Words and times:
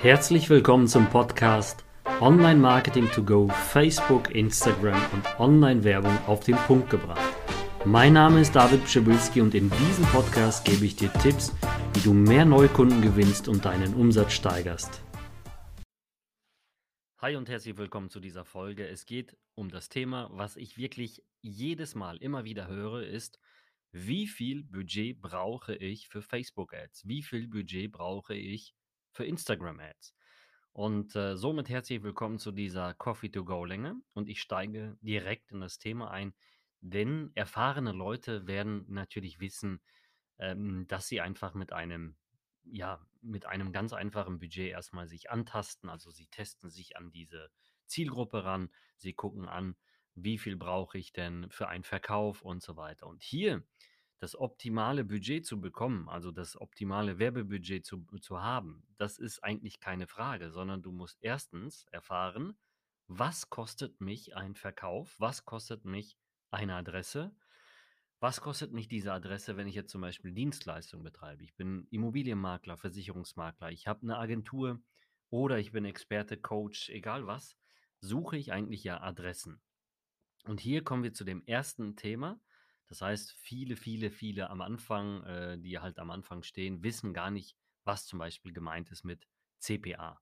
Herzlich 0.00 0.48
willkommen 0.48 0.86
zum 0.86 1.10
Podcast 1.10 1.84
Online 2.20 2.60
Marketing 2.60 3.10
to 3.10 3.20
Go, 3.20 3.48
Facebook, 3.48 4.32
Instagram 4.32 5.02
und 5.10 5.40
Online-Werbung 5.40 6.16
auf 6.28 6.44
den 6.44 6.54
Punkt 6.54 6.88
gebracht. 6.88 7.34
Mein 7.84 8.12
Name 8.12 8.42
ist 8.42 8.54
David 8.54 8.84
Pschibilski 8.84 9.40
und 9.40 9.56
in 9.56 9.68
diesem 9.68 10.04
Podcast 10.04 10.64
gebe 10.64 10.84
ich 10.84 10.94
dir 10.94 11.12
Tipps, 11.14 11.52
wie 11.94 12.00
du 12.00 12.14
mehr 12.14 12.44
Neukunden 12.44 13.02
gewinnst 13.02 13.48
und 13.48 13.64
deinen 13.64 13.92
Umsatz 13.94 14.34
steigerst. 14.34 15.02
Hi 17.20 17.34
und 17.34 17.48
herzlich 17.48 17.76
willkommen 17.76 18.08
zu 18.08 18.20
dieser 18.20 18.44
Folge. 18.44 18.86
Es 18.86 19.04
geht 19.04 19.36
um 19.56 19.68
das 19.68 19.88
Thema, 19.88 20.30
was 20.30 20.54
ich 20.54 20.78
wirklich 20.78 21.24
jedes 21.40 21.96
Mal 21.96 22.18
immer 22.18 22.44
wieder 22.44 22.68
höre, 22.68 23.02
ist, 23.02 23.40
wie 23.90 24.28
viel 24.28 24.62
Budget 24.62 25.20
brauche 25.20 25.74
ich 25.74 26.06
für 26.06 26.22
Facebook 26.22 26.72
Ads? 26.72 27.08
Wie 27.08 27.24
viel 27.24 27.48
Budget 27.48 27.90
brauche 27.90 28.34
ich 28.34 28.76
für 29.12 29.24
Instagram 29.24 29.80
Ads? 29.80 30.14
Und 30.72 31.16
äh, 31.16 31.36
somit 31.36 31.68
herzlich 31.68 32.02
willkommen 32.02 32.38
zu 32.38 32.52
dieser 32.52 32.94
Coffee 32.94 33.30
to 33.30 33.44
Go 33.44 33.64
Länge 33.64 33.96
und 34.14 34.28
ich 34.28 34.40
steige 34.40 34.96
direkt 35.00 35.50
in 35.50 35.60
das 35.60 35.78
Thema 35.78 36.10
ein, 36.10 36.34
denn 36.80 37.32
erfahrene 37.34 37.92
Leute 37.92 38.46
werden 38.46 38.84
natürlich 38.88 39.40
wissen, 39.40 39.80
ähm, 40.38 40.86
dass 40.86 41.08
sie 41.08 41.20
einfach 41.20 41.54
mit 41.54 41.72
einem 41.72 42.16
ja, 42.70 43.00
mit 43.22 43.46
einem 43.46 43.72
ganz 43.72 43.92
einfachen 43.92 44.38
Budget 44.38 44.70
erstmal 44.70 45.08
sich 45.08 45.30
antasten. 45.30 45.88
Also 45.88 46.10
sie 46.10 46.26
testen 46.26 46.70
sich 46.70 46.96
an 46.96 47.10
diese 47.10 47.50
Zielgruppe 47.86 48.44
ran, 48.44 48.70
sie 48.96 49.14
gucken 49.14 49.48
an, 49.48 49.76
wie 50.14 50.38
viel 50.38 50.56
brauche 50.56 50.98
ich 50.98 51.12
denn 51.12 51.48
für 51.50 51.68
einen 51.68 51.84
Verkauf 51.84 52.42
und 52.42 52.62
so 52.62 52.76
weiter. 52.76 53.06
Und 53.06 53.22
hier 53.22 53.64
das 54.18 54.36
optimale 54.36 55.04
Budget 55.04 55.46
zu 55.46 55.60
bekommen, 55.60 56.08
also 56.08 56.30
das 56.30 56.60
optimale 56.60 57.18
Werbebudget 57.18 57.84
zu, 57.86 58.04
zu 58.20 58.42
haben, 58.42 58.84
das 58.96 59.18
ist 59.18 59.44
eigentlich 59.44 59.80
keine 59.80 60.06
Frage, 60.06 60.50
sondern 60.50 60.82
du 60.82 60.92
musst 60.92 61.18
erstens 61.22 61.84
erfahren, 61.92 62.58
was 63.06 63.48
kostet 63.48 64.00
mich 64.00 64.36
ein 64.36 64.54
Verkauf, 64.54 65.14
was 65.18 65.44
kostet 65.44 65.84
mich 65.84 66.18
eine 66.50 66.74
Adresse, 66.74 67.34
was 68.20 68.40
kostet 68.40 68.72
mich 68.72 68.88
diese 68.88 69.12
Adresse, 69.12 69.56
wenn 69.56 69.68
ich 69.68 69.76
jetzt 69.76 69.92
zum 69.92 70.00
Beispiel 70.00 70.32
Dienstleistungen 70.32 71.04
betreibe? 71.04 71.44
Ich 71.44 71.54
bin 71.54 71.86
Immobilienmakler, 71.90 72.76
Versicherungsmakler, 72.76 73.70
ich 73.70 73.86
habe 73.86 74.02
eine 74.02 74.18
Agentur 74.18 74.80
oder 75.30 75.58
ich 75.58 75.70
bin 75.70 75.84
Experte, 75.84 76.36
Coach, 76.36 76.90
egal 76.90 77.26
was, 77.26 77.56
suche 78.00 78.36
ich 78.36 78.52
eigentlich 78.52 78.82
ja 78.82 79.00
Adressen. 79.00 79.60
Und 80.44 80.60
hier 80.60 80.82
kommen 80.82 81.02
wir 81.02 81.12
zu 81.12 81.24
dem 81.24 81.44
ersten 81.44 81.94
Thema. 81.94 82.40
Das 82.88 83.02
heißt, 83.02 83.32
viele, 83.32 83.76
viele, 83.76 84.10
viele 84.10 84.50
am 84.50 84.60
Anfang, 84.60 85.22
äh, 85.24 85.58
die 85.58 85.78
halt 85.78 85.98
am 85.98 86.10
Anfang 86.10 86.42
stehen, 86.42 86.82
wissen 86.82 87.12
gar 87.12 87.30
nicht, 87.30 87.56
was 87.84 88.06
zum 88.06 88.18
Beispiel 88.18 88.52
gemeint 88.52 88.90
ist 88.90 89.04
mit 89.04 89.26
CPA. 89.58 90.20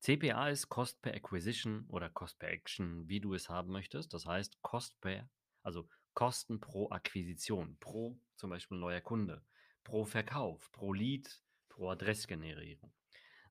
CPA 0.00 0.48
ist 0.48 0.68
Cost 0.68 1.02
per 1.02 1.14
Acquisition 1.14 1.84
oder 1.88 2.10
Cost 2.10 2.38
per 2.38 2.50
Action, 2.50 3.08
wie 3.08 3.20
du 3.20 3.34
es 3.34 3.48
haben 3.48 3.72
möchtest. 3.72 4.12
Das 4.14 4.26
heißt, 4.26 4.62
Cost 4.62 5.00
per, 5.00 5.28
also 5.62 5.88
Kosten 6.14 6.60
pro 6.60 6.88
Akquisition, 6.90 7.76
pro 7.78 8.18
zum 8.36 8.50
Beispiel 8.50 8.78
neuer 8.78 9.02
Kunde, 9.02 9.44
pro 9.84 10.06
Verkauf, 10.06 10.70
pro 10.72 10.92
Lead, 10.92 11.42
pro 11.68 11.90
Adressgenerierung. 11.90 12.92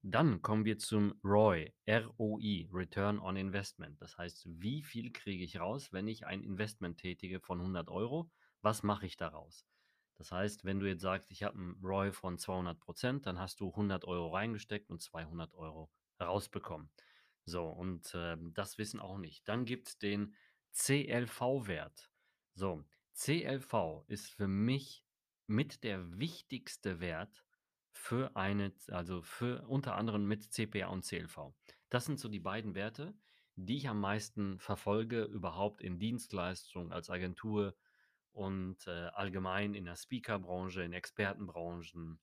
Dann 0.01 0.41
kommen 0.41 0.65
wir 0.65 0.77
zum 0.77 1.19
ROI, 1.23 1.73
ROI, 1.87 2.67
Return 2.71 3.19
on 3.19 3.37
Investment. 3.37 4.01
Das 4.01 4.17
heißt, 4.17 4.47
wie 4.47 4.83
viel 4.83 5.11
kriege 5.11 5.43
ich 5.43 5.59
raus, 5.59 5.93
wenn 5.93 6.07
ich 6.07 6.25
ein 6.25 6.41
Investment 6.43 6.97
tätige 6.97 7.39
von 7.39 7.59
100 7.59 7.89
Euro? 7.89 8.31
Was 8.65 8.81
mache 8.81 9.05
ich 9.05 9.15
daraus? 9.15 9.63
Das 10.15 10.31
heißt, 10.31 10.65
wenn 10.65 10.79
du 10.79 10.87
jetzt 10.87 11.03
sagst, 11.03 11.29
ich 11.29 11.43
habe 11.43 11.55
einen 11.55 11.79
ROI 11.83 12.11
von 12.11 12.39
200 12.39 12.79
Prozent, 12.79 13.27
dann 13.27 13.37
hast 13.37 13.59
du 13.59 13.69
100 13.69 14.05
Euro 14.05 14.33
reingesteckt 14.33 14.89
und 14.89 15.03
200 15.03 15.53
Euro 15.53 15.91
rausbekommen. 16.19 16.89
So, 17.45 17.67
und 17.67 18.11
äh, 18.15 18.35
das 18.55 18.79
wissen 18.79 18.99
auch 18.99 19.19
nicht. 19.19 19.47
Dann 19.47 19.65
gibt 19.65 19.89
es 19.89 19.99
den 19.99 20.33
CLV-Wert. 20.71 22.09
So, 22.55 22.83
CLV 23.13 24.03
ist 24.07 24.31
für 24.31 24.47
mich 24.47 25.05
mit 25.45 25.83
der 25.83 26.17
wichtigste 26.17 26.99
Wert 26.99 27.45
für 27.91 28.35
eine, 28.35 28.73
also 28.87 29.21
für 29.21 29.61
unter 29.67 29.93
anderem 29.93 30.25
mit 30.25 30.41
CPA 30.51 30.87
und 30.87 31.05
CLV. 31.05 31.53
Das 31.89 32.05
sind 32.05 32.19
so 32.19 32.29
die 32.29 32.39
beiden 32.39 32.73
Werte, 32.73 33.13
die 33.57 33.77
ich 33.77 33.89
am 33.89 33.99
meisten 33.99 34.57
verfolge, 34.57 35.21
überhaupt 35.21 35.81
in 35.81 35.99
Dienstleistungen 35.99 36.91
als 36.91 37.11
Agentur 37.11 37.75
und 38.35 38.85
äh, 38.85 39.07
allgemein 39.13 39.73
in 39.73 39.85
der 39.85 39.95
Speakerbranche, 39.95 40.83
in 40.83 40.91
Expertenbranchen, 40.91 42.19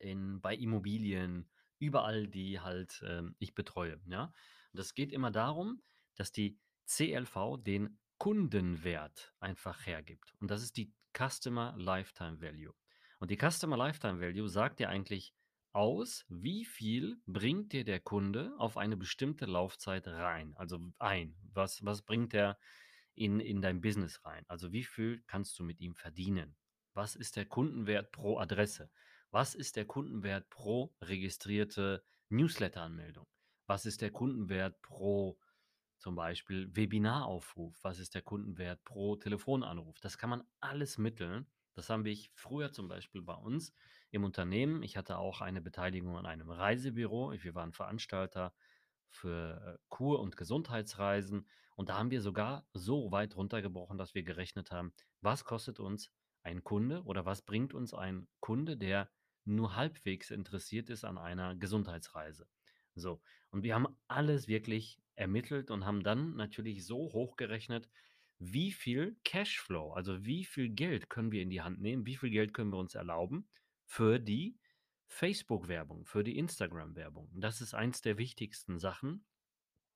in, 0.00 0.40
bei 0.40 0.54
Immobilien, 0.56 1.48
überall, 1.78 2.26
die 2.26 2.58
halt 2.58 3.00
äh, 3.02 3.22
ich 3.38 3.54
betreue. 3.54 4.00
Ja? 4.06 4.32
Und 4.72 4.80
es 4.80 4.94
geht 4.94 5.12
immer 5.12 5.30
darum, 5.30 5.80
dass 6.16 6.32
die 6.32 6.58
CLV 6.86 7.58
den 7.58 8.00
Kundenwert 8.18 9.32
einfach 9.38 9.86
hergibt. 9.86 10.34
Und 10.40 10.50
das 10.50 10.62
ist 10.62 10.76
die 10.76 10.92
Customer 11.16 11.72
Lifetime 11.78 12.40
Value. 12.40 12.74
Und 13.20 13.30
die 13.30 13.38
Customer 13.38 13.76
Lifetime 13.76 14.20
Value 14.20 14.48
sagt 14.48 14.80
dir 14.80 14.88
eigentlich 14.88 15.34
aus, 15.72 16.24
wie 16.28 16.64
viel 16.64 17.20
bringt 17.26 17.72
dir 17.72 17.84
der 17.84 18.00
Kunde 18.00 18.52
auf 18.58 18.76
eine 18.76 18.96
bestimmte 18.96 19.46
Laufzeit 19.46 20.08
rein, 20.08 20.52
also 20.56 20.80
ein. 20.98 21.36
Was, 21.52 21.84
was 21.84 22.02
bringt 22.02 22.34
er 22.34 22.58
in, 23.18 23.40
in 23.40 23.60
dein 23.60 23.80
Business 23.80 24.24
rein? 24.24 24.44
Also 24.48 24.72
wie 24.72 24.84
viel 24.84 25.22
kannst 25.26 25.58
du 25.58 25.64
mit 25.64 25.80
ihm 25.80 25.94
verdienen? 25.94 26.56
Was 26.94 27.16
ist 27.16 27.36
der 27.36 27.46
Kundenwert 27.46 28.12
pro 28.12 28.38
Adresse? 28.38 28.90
Was 29.30 29.54
ist 29.54 29.76
der 29.76 29.84
Kundenwert 29.84 30.48
pro 30.48 30.94
registrierte 31.00 32.02
Newsletter-Anmeldung? 32.30 33.26
Was 33.66 33.86
ist 33.86 34.00
der 34.00 34.10
Kundenwert 34.10 34.80
pro 34.82 35.38
zum 35.98 36.14
Beispiel 36.14 36.74
Webinaraufruf, 36.74 37.76
was 37.82 37.98
ist 37.98 38.14
der 38.14 38.22
Kundenwert 38.22 38.82
pro 38.84 39.16
Telefonanruf. 39.16 40.00
Das 40.00 40.16
kann 40.16 40.30
man 40.30 40.44
alles 40.60 40.96
mitteln. 40.96 41.46
Das 41.74 41.90
haben 41.90 42.04
wir 42.04 42.16
früher 42.34 42.72
zum 42.72 42.88
Beispiel 42.88 43.22
bei 43.22 43.34
uns 43.34 43.72
im 44.10 44.24
Unternehmen. 44.24 44.82
Ich 44.82 44.96
hatte 44.96 45.18
auch 45.18 45.40
eine 45.40 45.60
Beteiligung 45.60 46.16
an 46.16 46.26
einem 46.26 46.50
Reisebüro. 46.50 47.32
Wir 47.32 47.54
waren 47.54 47.72
Veranstalter 47.72 48.54
für 49.10 49.60
äh, 49.64 49.78
Kur- 49.88 50.20
und 50.20 50.36
Gesundheitsreisen. 50.36 51.48
Und 51.76 51.88
da 51.88 51.98
haben 51.98 52.10
wir 52.10 52.22
sogar 52.22 52.66
so 52.72 53.12
weit 53.12 53.36
runtergebrochen, 53.36 53.98
dass 53.98 54.14
wir 54.14 54.22
gerechnet 54.22 54.70
haben, 54.70 54.92
was 55.20 55.44
kostet 55.44 55.80
uns 55.80 56.12
ein 56.42 56.64
Kunde 56.64 57.02
oder 57.04 57.24
was 57.24 57.42
bringt 57.42 57.74
uns 57.74 57.94
ein 57.94 58.26
Kunde, 58.40 58.76
der 58.76 59.10
nur 59.44 59.76
halbwegs 59.76 60.30
interessiert 60.30 60.90
ist 60.90 61.04
an 61.04 61.18
einer 61.18 61.54
Gesundheitsreise. 61.56 62.46
So, 62.94 63.20
und 63.50 63.62
wir 63.62 63.74
haben 63.74 63.86
alles 64.08 64.48
wirklich 64.48 65.00
ermittelt 65.14 65.70
und 65.70 65.84
haben 65.84 66.02
dann 66.02 66.36
natürlich 66.36 66.86
so 66.86 67.12
hochgerechnet, 67.12 67.88
wie 68.38 68.72
viel 68.72 69.16
Cashflow, 69.24 69.92
also 69.92 70.24
wie 70.24 70.44
viel 70.44 70.68
Geld 70.68 71.10
können 71.10 71.32
wir 71.32 71.42
in 71.42 71.50
die 71.50 71.62
Hand 71.62 71.80
nehmen, 71.80 72.06
wie 72.06 72.16
viel 72.16 72.30
Geld 72.30 72.54
können 72.54 72.72
wir 72.72 72.78
uns 72.78 72.94
erlauben 72.94 73.48
für 73.84 74.20
die 74.20 74.58
Facebook-Werbung, 75.08 76.04
für 76.04 76.22
die 76.22 76.38
Instagram-Werbung. 76.38 77.30
Das 77.34 77.60
ist 77.60 77.74
eins 77.74 78.02
der 78.02 78.18
wichtigsten 78.18 78.78
Sachen, 78.78 79.26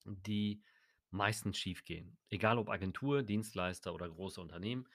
die 0.05 0.63
meistens 1.11 1.59
schiefgehen. 1.59 2.17
Egal 2.31 2.59
ob 2.59 2.71
Agentur, 2.71 3.23
Dienstleister 3.23 3.95
oder 3.95 4.09
große 4.09 4.41
Unternehmen, 4.41 4.89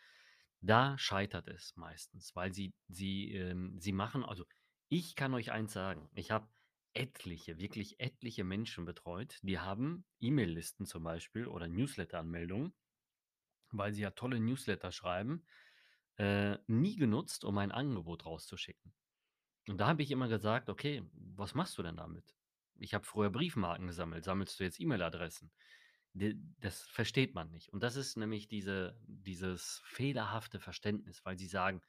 da 0.61 0.97
scheitert 0.97 1.47
es 1.47 1.75
meistens, 1.75 2.35
weil 2.35 2.53
sie, 2.53 2.73
sie, 2.87 3.31
ähm, 3.33 3.79
sie 3.79 3.91
machen, 3.91 4.25
also 4.25 4.43
ich 4.89 5.15
kann 5.15 5.33
euch 5.33 5.51
eins 5.51 5.73
sagen, 5.73 6.09
ich 6.15 6.31
habe 6.31 6.49
etliche, 6.93 7.59
wirklich 7.59 7.99
etliche 7.99 8.43
Menschen 8.43 8.85
betreut, 8.85 9.37
die 9.43 9.59
haben 9.59 10.03
E-Mail-Listen 10.19 10.87
zum 10.87 11.03
Beispiel 11.03 11.45
oder 11.45 11.67
Newsletter-Anmeldungen, 11.67 12.73
weil 13.69 13.93
sie 13.93 14.01
ja 14.01 14.11
tolle 14.11 14.39
Newsletter 14.39 14.91
schreiben, 14.91 15.45
äh, 16.17 16.57
nie 16.65 16.95
genutzt, 16.95 17.45
um 17.45 17.57
ein 17.59 17.71
Angebot 17.71 18.25
rauszuschicken. 18.25 18.93
Und 19.67 19.77
da 19.79 19.87
habe 19.87 20.01
ich 20.03 20.11
immer 20.11 20.27
gesagt, 20.27 20.69
okay, 20.69 21.03
was 21.13 21.53
machst 21.53 21.77
du 21.77 21.83
denn 21.83 21.97
damit? 21.97 22.35
Ich 22.79 22.93
habe 22.93 23.05
früher 23.05 23.29
Briefmarken 23.29 23.87
gesammelt, 23.87 24.23
sammelst 24.23 24.59
du 24.59 24.63
jetzt 24.63 24.79
E-Mail-Adressen? 24.79 25.51
Das 26.13 26.81
versteht 26.83 27.35
man 27.35 27.51
nicht. 27.51 27.69
Und 27.69 27.83
das 27.83 27.95
ist 27.95 28.17
nämlich 28.17 28.47
diese, 28.47 28.99
dieses 29.05 29.81
fehlerhafte 29.85 30.59
Verständnis, 30.59 31.23
weil 31.25 31.37
sie 31.37 31.47
sagen, 31.47 31.81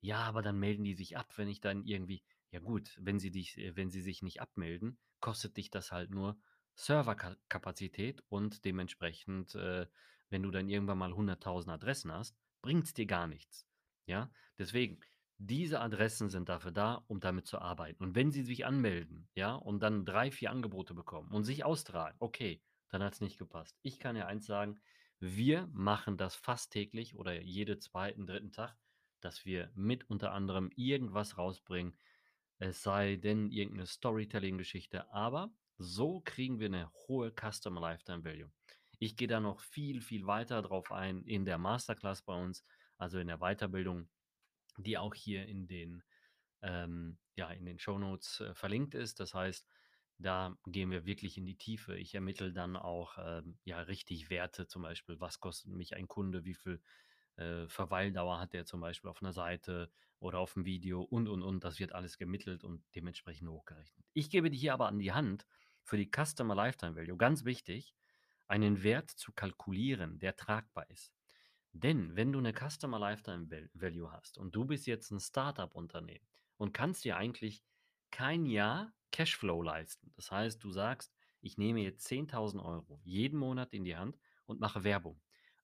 ja, 0.00 0.18
aber 0.18 0.42
dann 0.42 0.58
melden 0.58 0.84
die 0.84 0.94
sich 0.94 1.16
ab, 1.16 1.32
wenn 1.38 1.48
ich 1.48 1.60
dann 1.60 1.84
irgendwie, 1.84 2.22
ja 2.50 2.60
gut, 2.60 2.98
wenn 3.00 3.18
sie 3.18 3.30
dich, 3.30 3.56
äh, 3.56 3.76
wenn 3.76 3.90
sie 3.90 4.02
sich 4.02 4.20
nicht 4.22 4.40
abmelden, 4.40 4.98
kostet 5.20 5.56
dich 5.56 5.70
das 5.70 5.92
halt 5.92 6.10
nur 6.10 6.38
Serverkapazität 6.74 8.22
und 8.28 8.64
dementsprechend, 8.64 9.54
äh, 9.54 9.86
wenn 10.28 10.42
du 10.42 10.50
dann 10.50 10.68
irgendwann 10.68 10.98
mal 10.98 11.12
100.000 11.12 11.72
Adressen 11.72 12.12
hast, 12.12 12.36
bringt 12.62 12.84
es 12.84 12.94
dir 12.94 13.06
gar 13.06 13.26
nichts. 13.28 13.66
Ja, 14.06 14.32
deswegen, 14.58 15.00
diese 15.44 15.80
Adressen 15.80 16.30
sind 16.30 16.48
dafür 16.48 16.70
da, 16.70 17.02
um 17.08 17.18
damit 17.18 17.46
zu 17.46 17.58
arbeiten. 17.58 18.04
Und 18.04 18.14
wenn 18.14 18.30
sie 18.30 18.42
sich 18.42 18.64
anmelden, 18.64 19.28
ja, 19.34 19.54
und 19.54 19.80
dann 19.82 20.04
drei, 20.04 20.30
vier 20.30 20.50
Angebote 20.50 20.94
bekommen 20.94 21.32
und 21.32 21.44
sich 21.44 21.64
austragen, 21.64 22.16
okay, 22.20 22.62
dann 22.90 23.02
hat 23.02 23.14
es 23.14 23.20
nicht 23.20 23.38
gepasst. 23.38 23.76
Ich 23.82 23.98
kann 23.98 24.14
ja 24.14 24.26
eins 24.26 24.46
sagen, 24.46 24.80
wir 25.18 25.68
machen 25.72 26.16
das 26.16 26.36
fast 26.36 26.72
täglich 26.72 27.16
oder 27.16 27.40
jeden 27.40 27.80
zweiten, 27.80 28.26
dritten 28.26 28.52
Tag, 28.52 28.76
dass 29.20 29.44
wir 29.44 29.70
mit 29.74 30.08
unter 30.08 30.32
anderem 30.32 30.70
irgendwas 30.76 31.38
rausbringen, 31.38 31.96
es 32.58 32.82
sei 32.82 33.16
denn 33.16 33.50
irgendeine 33.50 33.86
Storytelling-Geschichte, 33.86 35.12
aber 35.12 35.52
so 35.78 36.20
kriegen 36.24 36.60
wir 36.60 36.66
eine 36.66 36.92
hohe 37.08 37.32
Customer 37.32 37.80
Lifetime 37.80 38.24
Value. 38.24 38.52
Ich 39.00 39.16
gehe 39.16 39.26
da 39.26 39.40
noch 39.40 39.58
viel, 39.58 40.00
viel 40.00 40.26
weiter 40.26 40.62
drauf 40.62 40.92
ein 40.92 41.24
in 41.24 41.44
der 41.44 41.58
Masterclass 41.58 42.22
bei 42.22 42.40
uns, 42.40 42.64
also 42.98 43.18
in 43.18 43.26
der 43.26 43.38
Weiterbildung, 43.38 44.08
die 44.78 44.98
auch 44.98 45.14
hier 45.14 45.46
in 45.46 45.66
den, 45.66 46.02
ähm, 46.62 47.18
ja, 47.36 47.50
in 47.50 47.64
den 47.64 47.78
Shownotes 47.78 48.40
äh, 48.40 48.54
verlinkt 48.54 48.94
ist. 48.94 49.20
Das 49.20 49.34
heißt, 49.34 49.66
da 50.18 50.56
gehen 50.66 50.90
wir 50.90 51.04
wirklich 51.04 51.36
in 51.36 51.46
die 51.46 51.56
Tiefe. 51.56 51.96
Ich 51.96 52.14
ermittle 52.14 52.52
dann 52.52 52.76
auch 52.76 53.18
ähm, 53.18 53.58
ja 53.64 53.80
richtig 53.80 54.30
Werte, 54.30 54.66
zum 54.66 54.82
Beispiel, 54.82 55.20
was 55.20 55.40
kostet 55.40 55.72
mich 55.72 55.96
ein 55.96 56.08
Kunde, 56.08 56.44
wie 56.44 56.54
viel 56.54 56.80
äh, 57.36 57.66
Verweildauer 57.68 58.38
hat 58.38 58.52
der 58.52 58.64
zum 58.64 58.80
Beispiel 58.80 59.10
auf 59.10 59.22
einer 59.22 59.32
Seite 59.32 59.90
oder 60.20 60.38
auf 60.38 60.54
dem 60.54 60.64
Video 60.64 61.02
und 61.02 61.28
und 61.28 61.42
und. 61.42 61.64
Das 61.64 61.78
wird 61.78 61.92
alles 61.92 62.18
gemittelt 62.18 62.64
und 62.64 62.84
dementsprechend 62.94 63.48
hochgerechnet. 63.48 64.06
Ich 64.12 64.30
gebe 64.30 64.50
dir 64.50 64.58
hier 64.58 64.74
aber 64.74 64.86
an 64.86 64.98
die 64.98 65.12
Hand 65.12 65.46
für 65.82 65.96
die 65.96 66.10
Customer 66.10 66.54
Lifetime 66.54 66.94
Value, 66.94 67.16
ganz 67.16 67.44
wichtig, 67.44 67.94
einen 68.46 68.82
Wert 68.82 69.10
zu 69.10 69.32
kalkulieren, 69.32 70.18
der 70.18 70.36
tragbar 70.36 70.88
ist. 70.90 71.21
Denn 71.72 72.14
wenn 72.16 72.32
du 72.32 72.38
eine 72.38 72.52
Customer 72.52 72.98
Lifetime 72.98 73.48
Value 73.72 74.12
hast 74.12 74.38
und 74.38 74.54
du 74.54 74.64
bist 74.64 74.86
jetzt 74.86 75.10
ein 75.10 75.20
Startup-Unternehmen 75.20 76.26
und 76.58 76.72
kannst 76.72 77.04
dir 77.04 77.16
eigentlich 77.16 77.64
kein 78.10 78.46
Jahr 78.46 78.92
Cashflow 79.10 79.62
leisten. 79.62 80.12
Das 80.16 80.30
heißt, 80.30 80.62
du 80.62 80.70
sagst, 80.70 81.14
ich 81.40 81.58
nehme 81.58 81.80
jetzt 81.80 82.06
10.000 82.06 82.64
Euro 82.64 83.00
jeden 83.04 83.38
Monat 83.38 83.72
in 83.72 83.84
die 83.84 83.96
Hand 83.96 84.18
und 84.46 84.60
mache 84.60 84.84
Werbung. 84.84 85.20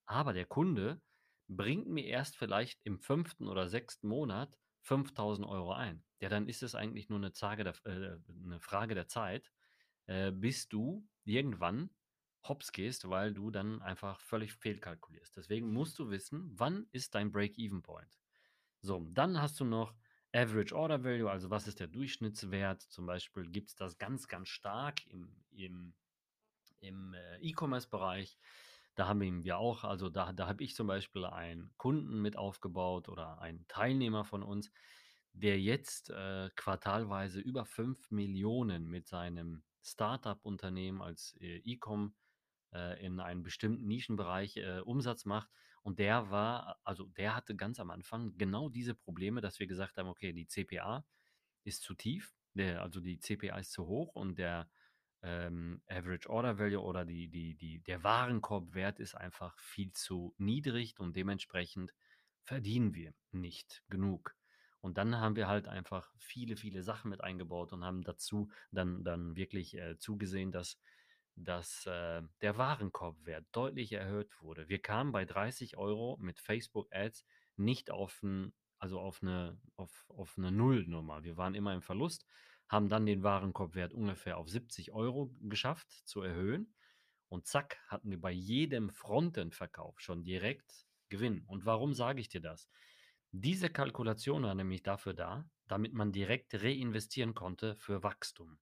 Aber 0.07 0.33
der 0.33 0.47
Kunde 0.47 1.01
bringt 1.47 1.87
mir 1.87 2.05
erst 2.05 2.37
vielleicht 2.37 2.81
im 2.85 2.99
fünften 2.99 3.47
oder 3.47 3.69
sechsten 3.69 4.09
Monat 4.09 4.59
5.000 4.85 5.47
Euro 5.47 5.73
ein. 5.73 6.03
Ja, 6.21 6.29
dann 6.29 6.49
ist 6.49 6.63
es 6.63 6.75
eigentlich 6.75 7.09
nur 7.09 7.19
eine, 7.19 7.33
Frage 7.33 7.65
der, 7.65 7.75
äh, 7.85 8.19
eine 8.45 8.61
Frage 8.61 8.95
der 8.95 9.09
Zeit, 9.09 9.53
äh, 10.07 10.33
bis 10.33 10.69
du 10.69 11.07
irgendwann 11.25 11.91
hops 12.45 12.73
gehst, 12.73 13.09
weil 13.09 13.35
du 13.35 13.51
dann 13.51 13.83
einfach 13.83 14.21
völlig 14.21 14.55
fehlkalkulierst. 14.55 15.37
Deswegen 15.37 15.73
musst 15.73 15.99
du 15.99 16.11
wissen, 16.11 16.51
wann 16.55 16.87
ist 16.93 17.15
dein 17.15 17.33
Break-Even-Point. 17.33 18.19
So, 18.81 19.07
dann 19.11 19.41
hast 19.41 19.59
du 19.61 19.65
noch 19.65 19.95
Average 20.33 20.75
Order 20.75 21.03
Value, 21.05 21.31
also 21.31 21.51
was 21.51 21.67
ist 21.67 21.81
der 21.81 21.87
Durchschnittswert? 21.87 22.83
Zum 22.83 23.07
Beispiel 23.07 23.49
gibt 23.51 23.71
es 23.71 23.77
das 23.77 23.99
ganz, 23.99 24.29
ganz 24.29 24.49
stark 24.49 25.07
im, 25.07 25.35
im, 25.51 25.95
im 26.81 27.15
äh, 27.15 27.39
E-Commerce-Bereich. 27.39 28.39
Da 28.95 29.09
haben 29.09 29.45
wir 29.45 29.59
auch, 29.59 29.85
also 29.85 30.09
da, 30.11 30.33
da 30.33 30.47
habe 30.47 30.65
ich 30.65 30.75
zum 30.75 30.87
Beispiel 30.87 31.25
einen 31.25 31.73
Kunden 31.77 32.21
mit 32.21 32.37
aufgebaut 32.37 33.09
oder 33.09 33.41
einen 33.41 33.67
Teilnehmer 33.69 34.25
von 34.25 34.43
uns, 34.43 34.71
der 35.33 35.61
jetzt 35.61 36.11
äh, 36.11 36.51
quartalweise 36.57 37.41
über 37.41 37.65
5 37.65 38.11
Millionen 38.11 38.87
mit 38.87 39.07
seinem 39.07 39.63
Startup-Unternehmen 39.83 41.01
als 41.01 41.37
äh, 41.41 41.59
E-Com 41.59 42.15
äh, 42.73 43.05
in 43.05 43.21
einem 43.21 43.43
bestimmten 43.43 43.87
Nischenbereich 43.87 44.57
äh, 44.57 44.81
Umsatz 44.81 45.25
macht. 45.25 45.49
Und 45.83 45.99
der 45.99 46.31
war, 46.31 46.79
also 46.85 47.07
der 47.17 47.35
hatte 47.35 47.57
ganz 47.57 47.81
am 47.81 47.91
Anfang 47.91 48.37
genau 48.37 48.69
diese 48.69 48.95
Probleme, 48.95 49.41
dass 49.41 49.59
wir 49.59 49.67
gesagt 49.67 49.97
haben, 49.97 50.09
okay, 50.09 50.33
die 50.33 50.47
CPA 50.47 51.05
ist 51.65 51.83
zu 51.83 51.95
tief, 51.95 52.35
der, 52.55 52.83
also 52.83 53.01
die 53.01 53.19
CPA 53.19 53.59
ist 53.59 53.73
zu 53.73 53.87
hoch 53.87 54.15
und 54.15 54.39
der 54.39 54.69
ähm, 55.23 55.83
Average 55.89 56.29
Order 56.31 56.59
Value 56.59 56.83
oder 56.83 57.05
die, 57.05 57.29
die, 57.29 57.55
die, 57.55 57.81
der 57.81 58.03
Warenkorbwert 58.03 59.01
ist 59.01 59.15
einfach 59.15 59.59
viel 59.59 59.93
zu 59.93 60.35
niedrig 60.39 60.99
und 60.99 61.17
dementsprechend 61.17 61.95
verdienen 62.43 62.95
wir 62.95 63.15
nicht 63.33 63.83
genug. 63.89 64.35
Und 64.81 64.97
dann 64.97 65.17
haben 65.17 65.37
wir 65.37 65.49
halt 65.49 65.67
einfach 65.67 66.13
viele, 66.19 66.57
viele 66.57 66.83
Sachen 66.83 67.11
mit 67.11 67.23
eingebaut 67.23 67.73
und 67.73 67.85
haben 67.85 68.03
dazu 68.03 68.51
dann, 68.71 69.03
dann 69.03 69.35
wirklich 69.37 69.77
äh, 69.77 69.99
zugesehen, 69.99 70.53
dass 70.53 70.79
dass 71.45 71.87
äh, 71.87 72.23
der 72.41 72.59
Warenkorbwert 72.59 73.47
deutlich 73.53 73.93
erhöht 73.93 74.31
wurde. 74.41 74.69
Wir 74.69 74.81
kamen 74.81 75.13
bei 75.13 75.25
30 75.25 75.77
Euro 75.77 76.17
mit 76.21 76.41
Facebook 76.41 76.89
Ads 76.93 77.25
nicht 77.57 77.91
auf, 77.91 78.23
ein, 78.23 78.53
also 78.79 79.01
auf, 79.01 79.23
eine, 79.23 79.59
auf, 79.77 80.05
auf 80.09 80.35
eine 80.37 80.51
Nullnummer. 80.53 81.23
Wir 81.23 81.37
waren 81.37 81.55
immer 81.55 81.75
im 81.75 81.83
Verlust, 81.83 82.27
haben 82.69 82.89
dann 82.89 83.07
den 83.07 83.23
Warenkorbwert 83.23 83.93
ungefähr 83.93 84.37
auf 84.39 84.49
70 84.49 84.93
Euro 84.93 85.35
geschafft 85.41 85.91
zu 86.05 86.23
erhöhen. 86.23 86.75
Und 87.29 87.47
zack, 87.47 87.79
hatten 87.89 88.11
wir 88.11 88.21
bei 88.21 88.33
jedem 88.33 88.91
Frontend-Verkauf 88.91 90.01
schon 90.01 90.25
direkt 90.25 90.87
Gewinn. 91.09 91.45
Und 91.47 91.67
warum 91.67 91.95
sage 91.95 92.21
ich 92.21 92.29
dir 92.29 92.41
das? 92.41 92.69
Diese 93.33 93.69
Kalkulation 93.69 94.45
war 94.45 94.55
nämlich 94.55 94.83
dafür 94.83 95.13
da, 95.13 95.45
damit 95.67 95.93
man 95.93 96.13
direkt 96.13 96.55
reinvestieren 96.55 97.35
konnte 97.35 97.77
für 97.77 98.03
Wachstum. 98.03 98.59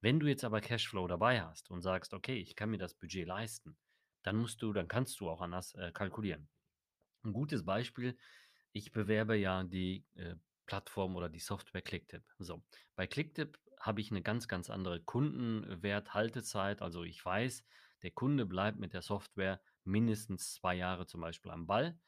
Wenn 0.00 0.18
du 0.18 0.26
jetzt 0.26 0.44
aber 0.44 0.60
Cashflow 0.60 1.06
dabei 1.06 1.42
hast 1.42 1.70
und 1.70 1.82
sagst, 1.82 2.14
okay, 2.14 2.36
ich 2.36 2.56
kann 2.56 2.70
mir 2.70 2.78
das 2.78 2.94
Budget 2.94 3.26
leisten, 3.26 3.76
dann 4.22 4.36
musst 4.36 4.62
du, 4.62 4.72
dann 4.72 4.88
kannst 4.88 5.20
du 5.20 5.28
auch 5.28 5.40
anders 5.40 5.74
äh, 5.74 5.92
kalkulieren. 5.92 6.48
Ein 7.22 7.32
gutes 7.32 7.64
Beispiel, 7.64 8.16
ich 8.72 8.92
bewerbe 8.92 9.36
ja 9.36 9.62
die 9.64 10.06
äh, 10.14 10.36
Plattform 10.66 11.16
oder 11.16 11.28
die 11.28 11.40
Software 11.40 11.82
Clicktip. 11.82 12.22
So, 12.38 12.62
bei 12.94 13.06
Clicktip 13.06 13.58
habe 13.78 14.00
ich 14.00 14.10
eine 14.10 14.22
ganz, 14.22 14.46
ganz 14.46 14.70
andere 14.70 15.00
Kundenwert-Haltezeit. 15.00 16.80
Also 16.82 17.02
ich 17.02 17.24
weiß, 17.24 17.64
der 18.02 18.10
Kunde 18.10 18.46
bleibt 18.46 18.78
mit 18.78 18.92
der 18.92 19.02
Software 19.02 19.60
mindestens 19.84 20.54
zwei 20.54 20.76
Jahre 20.76 21.06
zum 21.06 21.20
Beispiel 21.20 21.50
am 21.50 21.66
Ball. 21.66 21.98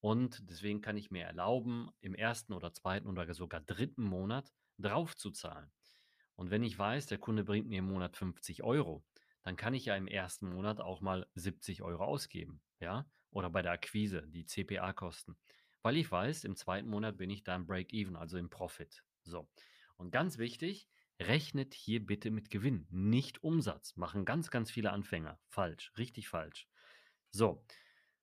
Und 0.00 0.48
deswegen 0.50 0.80
kann 0.80 0.96
ich 0.96 1.10
mir 1.10 1.24
erlauben, 1.24 1.90
im 2.00 2.14
ersten 2.14 2.52
oder 2.52 2.72
zweiten 2.72 3.08
oder 3.08 3.32
sogar 3.34 3.60
dritten 3.60 4.02
Monat 4.02 4.52
drauf 4.78 5.16
zu 5.16 5.30
zahlen. 5.30 5.70
Und 6.42 6.50
wenn 6.50 6.64
ich 6.64 6.76
weiß, 6.76 7.06
der 7.06 7.18
Kunde 7.18 7.44
bringt 7.44 7.68
mir 7.68 7.78
im 7.78 7.84
Monat 7.84 8.16
50 8.16 8.64
Euro, 8.64 9.04
dann 9.44 9.54
kann 9.54 9.74
ich 9.74 9.84
ja 9.84 9.94
im 9.94 10.08
ersten 10.08 10.48
Monat 10.48 10.80
auch 10.80 11.00
mal 11.00 11.24
70 11.36 11.82
Euro 11.82 12.02
ausgeben, 12.02 12.60
ja? 12.80 13.08
Oder 13.30 13.48
bei 13.48 13.62
der 13.62 13.70
Akquise, 13.70 14.26
die 14.26 14.44
CPA-Kosten. 14.44 15.36
Weil 15.82 15.96
ich 15.96 16.10
weiß, 16.10 16.42
im 16.42 16.56
zweiten 16.56 16.88
Monat 16.88 17.16
bin 17.16 17.30
ich 17.30 17.44
da 17.44 17.54
im 17.54 17.68
Break-Even, 17.68 18.16
also 18.16 18.38
im 18.38 18.50
Profit. 18.50 19.04
So. 19.22 19.48
Und 19.96 20.10
ganz 20.10 20.38
wichtig, 20.38 20.88
rechnet 21.20 21.74
hier 21.74 22.04
bitte 22.04 22.32
mit 22.32 22.50
Gewinn, 22.50 22.88
nicht 22.90 23.44
Umsatz. 23.44 23.94
Machen 23.94 24.24
ganz, 24.24 24.50
ganz 24.50 24.68
viele 24.68 24.90
Anfänger. 24.90 25.38
Falsch, 25.46 25.92
richtig 25.96 26.28
falsch. 26.28 26.66
So. 27.30 27.64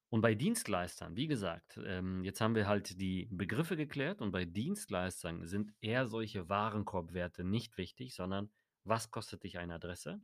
Und 0.10 0.22
bei 0.22 0.34
Dienstleistern, 0.34 1.16
wie 1.16 1.28
gesagt, 1.28 1.80
ähm, 1.86 2.24
jetzt 2.24 2.42
haben 2.42 2.56
wir 2.56 2.68
halt 2.68 3.00
die 3.00 3.28
Begriffe 3.32 3.78
geklärt 3.78 4.22
und 4.22 4.32
bei 4.32 4.44
Dienstleistern 4.46 5.46
sind 5.46 5.72
eher 5.82 6.08
solche 6.08 6.50
Warenkorbwerte 6.50 7.44
nicht 7.44 7.78
wichtig, 7.78 8.16
sondern 8.16 8.50
was 8.84 9.12
kostet 9.12 9.44
dich 9.44 9.60
eine 9.60 9.76
Adresse 9.76 10.20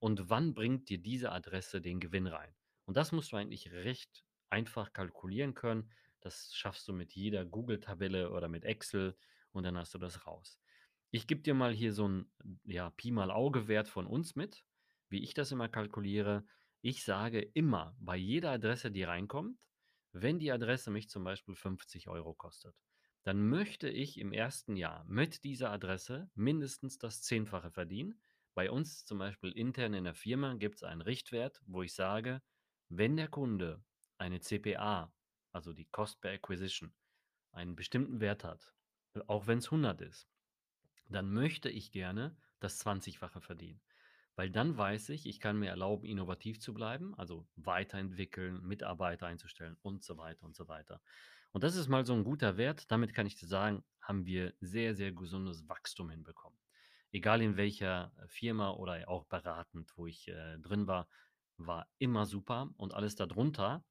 und 0.00 0.30
wann 0.30 0.52
bringt 0.52 0.88
dir 0.88 0.98
diese 0.98 1.30
Adresse 1.30 1.80
den 1.80 2.00
Gewinn 2.00 2.26
rein. 2.26 2.52
Und 2.86 2.96
das 2.96 3.12
musst 3.12 3.30
du 3.30 3.36
eigentlich 3.36 3.70
recht 3.70 4.24
einfach 4.48 4.92
kalkulieren 4.92 5.54
können. 5.54 5.90
Das 6.20 6.52
schaffst 6.52 6.88
du 6.88 6.92
mit 6.92 7.12
jeder 7.12 7.44
Google-Tabelle 7.44 8.32
oder 8.32 8.48
mit 8.48 8.64
Excel 8.64 9.16
und 9.52 9.62
dann 9.62 9.76
hast 9.76 9.94
du 9.94 9.98
das 9.98 10.26
raus. 10.26 10.58
Ich 11.12 11.28
gebe 11.28 11.42
dir 11.42 11.54
mal 11.54 11.72
hier 11.72 11.92
so 11.92 12.08
ein 12.08 12.30
ja, 12.64 12.90
Pi 12.90 13.12
mal 13.12 13.30
Auge-Wert 13.30 13.88
von 13.88 14.06
uns 14.06 14.34
mit, 14.34 14.64
wie 15.08 15.22
ich 15.22 15.34
das 15.34 15.52
immer 15.52 15.68
kalkuliere. 15.68 16.44
Ich 16.82 17.04
sage 17.04 17.40
immer 17.40 17.96
bei 17.98 18.16
jeder 18.16 18.52
Adresse, 18.52 18.90
die 18.90 19.02
reinkommt, 19.02 19.58
wenn 20.12 20.38
die 20.38 20.50
Adresse 20.52 20.90
mich 20.90 21.08
zum 21.08 21.24
Beispiel 21.24 21.54
50 21.54 22.08
Euro 22.08 22.34
kostet, 22.34 22.74
dann 23.22 23.48
möchte 23.48 23.88
ich 23.88 24.18
im 24.18 24.32
ersten 24.32 24.76
Jahr 24.76 25.04
mit 25.04 25.44
dieser 25.44 25.70
Adresse 25.70 26.30
mindestens 26.34 26.98
das 26.98 27.22
Zehnfache 27.22 27.70
verdienen. 27.70 28.22
Bei 28.54 28.70
uns 28.70 29.04
zum 29.04 29.18
Beispiel 29.18 29.52
intern 29.52 29.94
in 29.94 30.04
der 30.04 30.14
Firma 30.14 30.54
gibt 30.54 30.76
es 30.76 30.82
einen 30.82 31.02
Richtwert, 31.02 31.62
wo 31.66 31.82
ich 31.82 31.94
sage, 31.94 32.42
wenn 32.88 33.16
der 33.16 33.28
Kunde 33.28 33.84
eine 34.18 34.40
CPA, 34.40 35.12
also 35.52 35.72
die 35.72 35.86
Cost 35.86 36.20
per 36.20 36.32
Acquisition, 36.32 36.94
einen 37.52 37.76
bestimmten 37.76 38.20
Wert 38.20 38.42
hat, 38.42 38.74
auch 39.26 39.46
wenn 39.46 39.58
es 39.58 39.66
100 39.66 40.00
ist, 40.00 40.28
dann 41.08 41.30
möchte 41.30 41.68
ich 41.68 41.92
gerne 41.92 42.36
das 42.58 42.78
20-fache 42.78 43.40
verdienen. 43.40 43.82
Weil 44.40 44.48
dann 44.48 44.78
weiß 44.78 45.10
ich, 45.10 45.26
ich 45.26 45.38
kann 45.38 45.58
mir 45.58 45.68
erlauben, 45.68 46.06
innovativ 46.06 46.60
zu 46.60 46.72
bleiben, 46.72 47.14
also 47.18 47.46
weiterentwickeln, 47.56 48.62
Mitarbeiter 48.62 49.26
einzustellen 49.26 49.76
und 49.82 50.02
so 50.02 50.16
weiter 50.16 50.46
und 50.46 50.56
so 50.56 50.66
weiter. 50.66 51.02
Und 51.52 51.62
das 51.62 51.76
ist 51.76 51.88
mal 51.88 52.06
so 52.06 52.14
ein 52.14 52.24
guter 52.24 52.56
Wert. 52.56 52.90
Damit 52.90 53.12
kann 53.12 53.26
ich 53.26 53.36
dir 53.36 53.48
sagen, 53.48 53.84
haben 54.00 54.24
wir 54.24 54.54
sehr, 54.62 54.94
sehr 54.94 55.12
gesundes 55.12 55.68
Wachstum 55.68 56.08
hinbekommen. 56.08 56.58
Egal 57.12 57.42
in 57.42 57.58
welcher 57.58 58.14
äh, 58.16 58.28
Firma 58.28 58.70
oder 58.70 59.06
auch 59.10 59.26
beratend, 59.26 59.92
wo 59.96 60.06
ich 60.06 60.26
äh, 60.28 60.56
drin 60.56 60.86
war, 60.86 61.06
war 61.58 61.86
immer 61.98 62.24
super 62.24 62.70
und 62.78 62.94
alles 62.94 63.16
darunter 63.16 63.84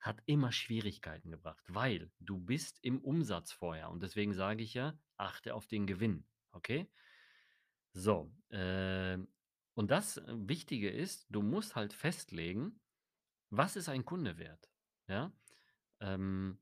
hat 0.00 0.20
immer 0.26 0.50
Schwierigkeiten 0.50 1.30
gebracht, 1.30 1.62
weil 1.68 2.10
du 2.18 2.40
bist 2.40 2.80
im 2.82 2.98
Umsatz 2.98 3.52
vorher 3.52 3.90
und 3.90 4.02
deswegen 4.02 4.34
sage 4.34 4.64
ich 4.64 4.74
ja, 4.74 4.98
achte 5.16 5.54
auf 5.54 5.68
den 5.68 5.86
Gewinn, 5.86 6.26
okay? 6.50 6.90
So, 7.92 8.32
äh, 8.50 9.16
und 9.76 9.92
das 9.92 10.18
äh, 10.18 10.24
Wichtige 10.28 10.90
ist, 10.90 11.28
du 11.30 11.42
musst 11.42 11.76
halt 11.76 11.94
festlegen, 11.94 12.80
was 13.50 13.76
ist 13.76 13.88
ein 13.90 14.04
Kunde 14.06 14.38
wert? 14.38 14.70
Ja? 15.08 15.32
Ähm, 16.00 16.60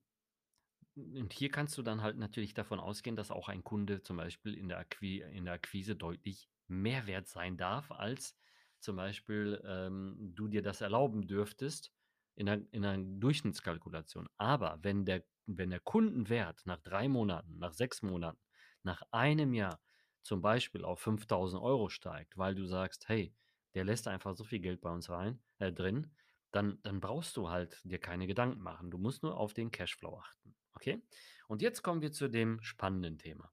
Und 0.96 1.32
hier 1.32 1.50
kannst 1.50 1.76
du 1.76 1.82
dann 1.82 2.02
halt 2.02 2.16
natürlich 2.18 2.54
davon 2.54 2.78
ausgehen, 2.78 3.16
dass 3.16 3.30
auch 3.30 3.48
ein 3.48 3.64
Kunde 3.64 4.02
zum 4.02 4.16
Beispiel 4.16 4.54
in 4.54 4.68
der 4.68 4.78
Akqui 4.78 5.20
in 5.22 5.44
der 5.44 5.54
Akquise 5.54 5.96
deutlich 5.96 6.48
mehr 6.68 7.06
wert 7.06 7.26
sein 7.28 7.56
darf, 7.56 7.90
als 7.90 8.36
zum 8.80 8.96
Beispiel, 8.96 9.60
ähm, 9.66 10.32
du 10.34 10.46
dir 10.48 10.62
das 10.62 10.80
erlauben 10.80 11.26
dürftest 11.26 11.92
in 12.36 12.46
'ner 12.46 12.60
in 12.72 12.82
'ner 12.82 12.98
Durchschnittskalkulation. 12.98 14.28
Aber 14.38 14.78
wenn 14.82 15.04
der 15.04 15.24
wenn 15.46 15.70
der 15.70 15.80
Kundenwert 15.80 16.62
nach 16.64 16.78
3 16.80 17.08
Monaten, 17.08 17.58
nach 17.58 17.72
6 17.74 18.02
Monaten, 18.02 18.40
nach 18.82 19.02
einem 19.10 19.52
Jahr 19.52 19.80
zum 20.24 20.42
Beispiel 20.42 20.84
auf 20.84 21.00
5.000 21.00 21.62
Euro 21.62 21.88
steigt, 21.90 22.36
weil 22.38 22.54
du 22.56 22.66
sagst: 22.66 23.08
„Hey, 23.08 23.34
der 23.74 23.84
lässt 23.84 24.08
einfach 24.08 24.34
so 24.36 24.44
viel 24.44 24.60
Geld 24.60 24.80
bei 24.82 24.90
uns 24.90 25.10
rein 25.10 25.42
äh, 25.58 25.72
drin“, 25.72 26.12
dann 26.52 26.80
dann 26.82 27.00
brauchst 27.00 27.36
du 27.36 27.50
halt 27.50 27.80
dir 27.84 28.00
keine 28.00 28.26
Gedanken 28.26 28.62
machen. 28.62 28.90
Du 28.90 28.98
musst 28.98 29.22
nur 29.22 29.36
auf 29.38 29.54
den 29.54 29.70
Cashflow 29.70 30.18
achten, 30.18 30.56
okay? 30.74 31.02
Und 31.48 31.62
jetzt 31.62 31.82
kommen 31.82 32.02
wir 32.02 32.12
zu 32.12 32.28
dem 32.28 32.62
spannenden 32.62 33.18
Thema. 33.18 33.52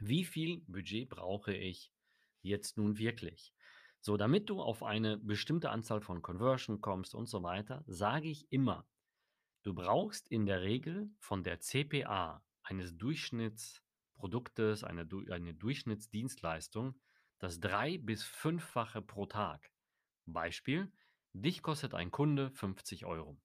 Wie 0.00 0.24
viel 0.24 0.60
Budget 0.66 1.08
brauche 1.08 1.54
ich 1.54 1.92
jetzt 2.42 2.76
nun 2.76 2.98
wirklich? 2.98 3.54
So, 4.00 4.18
damit 4.18 4.50
du 4.50 4.60
auf 4.60 4.82
eine 4.82 5.16
bestimmte 5.16 5.70
Anzahl 5.70 6.02
von 6.02 6.20
Conversion 6.22 6.80
kommst 6.82 7.14
und 7.14 7.26
so 7.26 7.42
weiter, 7.42 7.82
sage 7.86 8.28
ich 8.28 8.52
immer, 8.52 8.86
du 9.64 9.74
brauchst 9.74 10.28
in 10.30 10.46
der 10.46 10.62
Regel 10.62 11.10
von 11.18 11.44
der 11.44 11.60
CPA 11.60 12.44
eines 12.62 12.96
Durchschnittsproduktes, 14.22 14.84
eine, 14.84 15.08
eine 15.30 15.54
Durchschnittsdienstleistung, 15.54 16.94
das 17.38 17.60
drei- 17.60 17.98
bis 17.98 18.22
fünffache 18.22 19.02
pro 19.02 19.26
Tag. 19.26 19.70
Beispiel, 20.26 20.92
dich 21.32 21.62
kostet 21.62 21.94
ein 21.94 22.10
Kunde 22.10 22.50
50 22.52 23.04
Euro. 23.04 23.40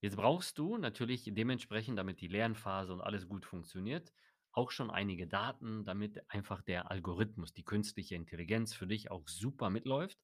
Jetzt 0.00 0.16
brauchst 0.16 0.58
du 0.58 0.76
natürlich 0.76 1.30
dementsprechend, 1.32 1.98
damit 1.98 2.20
die 2.20 2.28
Lernphase 2.28 2.92
und 2.92 3.00
alles 3.00 3.26
gut 3.26 3.44
funktioniert, 3.44 4.12
auch 4.52 4.70
schon 4.70 4.90
einige 4.90 5.26
Daten, 5.26 5.84
damit 5.84 6.22
einfach 6.30 6.62
der 6.62 6.90
Algorithmus, 6.90 7.52
die 7.52 7.64
künstliche 7.64 8.14
Intelligenz 8.14 8.72
für 8.72 8.86
dich 8.86 9.10
auch 9.10 9.26
super 9.26 9.70
mitläuft. 9.70 10.18